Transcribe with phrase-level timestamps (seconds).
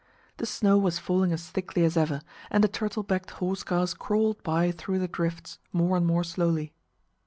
[0.37, 4.41] The snow was falling as thickly as ever, and the turtle backed horse cars crawled
[4.41, 6.73] by through the drifts, more and more slowly.